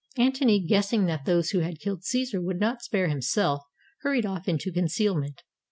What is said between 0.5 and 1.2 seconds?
guessing